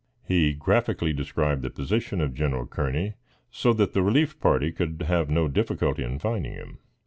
[0.25, 2.65] He graphically described the position of Gen.
[2.69, 3.13] Kearney,
[3.51, 6.79] so that the relief party could have no difficulty in finding him.